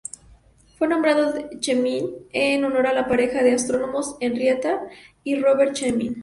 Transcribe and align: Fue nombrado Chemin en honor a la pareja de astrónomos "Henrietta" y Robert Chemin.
Fue 0.79 0.87
nombrado 0.87 1.31
Chemin 1.59 2.09
en 2.33 2.65
honor 2.65 2.87
a 2.87 2.93
la 2.93 3.07
pareja 3.07 3.43
de 3.43 3.51
astrónomos 3.51 4.15
"Henrietta" 4.19 4.81
y 5.23 5.35
Robert 5.39 5.73
Chemin. 5.75 6.15